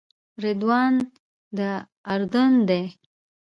رضوان 0.43 0.93
د 1.57 1.59
اردن 2.11 2.51
دی. 2.69 2.83